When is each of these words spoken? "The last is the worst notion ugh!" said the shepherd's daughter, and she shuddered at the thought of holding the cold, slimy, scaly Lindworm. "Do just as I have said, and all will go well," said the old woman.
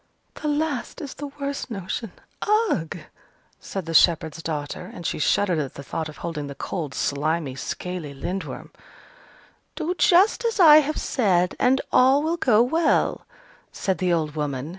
"The 0.41 0.47
last 0.47 0.99
is 0.99 1.13
the 1.13 1.27
worst 1.27 1.69
notion 1.69 2.11
ugh!" 2.71 2.97
said 3.59 3.85
the 3.85 3.93
shepherd's 3.93 4.41
daughter, 4.41 4.89
and 4.91 5.05
she 5.05 5.19
shuddered 5.19 5.59
at 5.59 5.75
the 5.75 5.83
thought 5.83 6.09
of 6.09 6.17
holding 6.25 6.47
the 6.47 6.55
cold, 6.55 6.95
slimy, 6.95 7.53
scaly 7.53 8.11
Lindworm. 8.15 8.71
"Do 9.75 9.93
just 9.99 10.43
as 10.43 10.59
I 10.59 10.77
have 10.77 10.97
said, 10.97 11.55
and 11.59 11.81
all 11.91 12.23
will 12.23 12.37
go 12.37 12.63
well," 12.63 13.27
said 13.71 13.99
the 13.99 14.11
old 14.11 14.35
woman. 14.35 14.69